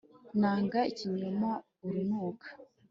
[0.39, 1.49] nanga ikinyoma
[1.85, 2.47] urunuka